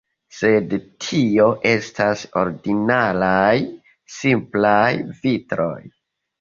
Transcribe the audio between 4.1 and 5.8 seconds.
simplaj vitroj.